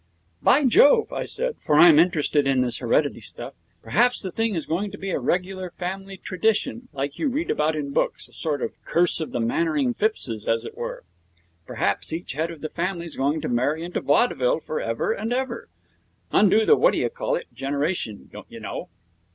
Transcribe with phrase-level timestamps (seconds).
[0.41, 3.53] 'By Jove,' I said, for I am interested in this heredity stuff,
[3.83, 7.75] 'perhaps the thing is going to be a regular family tradition, like you read about
[7.75, 11.03] in books a sort of Curse of the Mannering Phippses, as it were.
[11.67, 15.69] Perhaps each head of the family's going to marry into vaudeville for ever and ever.
[16.31, 18.89] Unto the what d'you call it generation, don't you know?'